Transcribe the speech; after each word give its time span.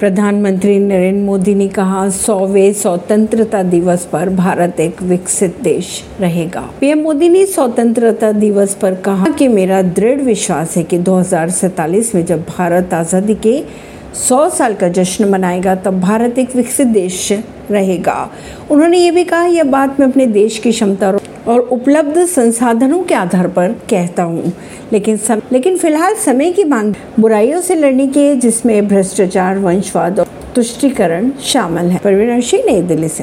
प्रधानमंत्री 0.00 0.78
नरेंद्र 0.78 1.24
मोदी 1.24 1.54
ने 1.54 1.66
कहा, 1.68 2.08
सौवे 2.08 2.72
स्वतंत्रता 2.72 3.62
दिवस 3.62 4.04
पर 4.04 4.28
भारत 4.28 4.80
एक 4.80 5.02
विकसित 5.02 5.56
देश 5.62 5.88
रहेगा। 6.20 6.60
पीएम 6.80 6.98
मोदी 6.98 7.28
ने 7.28 7.44
स्वतंत्रता 7.46 8.30
दिवस 8.32 8.74
पर 8.74 8.94
कहा 8.94 9.30
कि 9.30 9.48
मेरा 9.48 9.82
दृढ़ 9.82 10.20
विश्वास 10.20 10.76
है 10.76 10.82
कि 10.82 10.98
दो 10.98 11.18
में 12.14 12.24
जब 12.24 12.44
भारत 12.48 12.94
आज़ादी 12.94 13.34
के 13.34 13.58
100 14.14 14.48
साल 14.50 14.74
का 14.74 14.88
जश्न 14.88 15.28
मनाएगा, 15.28 15.74
तब 15.74 16.00
भारत 16.00 16.38
एक 16.38 16.56
विकसित 16.56 16.86
देश 16.86 17.32
रहेगा। 17.70 18.30
उन्होंने 18.70 18.98
ये 18.98 19.10
भी 19.10 19.24
कहा, 19.24 19.44
यह 19.44 19.64
बात 19.64 20.00
मैं 20.00 20.06
अपने 20.06 20.26
देश 20.26 20.58
की 20.58 20.70
क्षमता 20.72 21.08
और 21.08 21.20
उपलब्ध 21.56 22.26
संसाधनों 22.26 23.02
के 23.02 23.14
आधार 23.14 23.48
पर 23.48 23.68
कहता 23.90 24.22
हूँ। 24.22 24.52
लेकिन 24.92 25.16
सम, 25.16 25.40
लेकिन 25.52 25.76
फ़िलहाल 25.76 26.14
समय 26.14 26.52
की 26.52 26.64
मांग 26.64 26.94
बुराइयों 27.20 27.60
से 27.60 27.74
लड़ने 27.74 28.06
की 28.06 28.34
जिसमें 28.34 28.88
भ्रष्टाचार 28.88 29.58
वंशवाद 29.58 30.20
और 30.20 30.26
तुष्टिकरण 30.54 31.30
शामिल 31.42 31.84
है। 31.84 31.98
परवीन 31.98 32.30
नई 32.54 32.82
दिल्ली 32.82 33.08
से। 33.08 33.16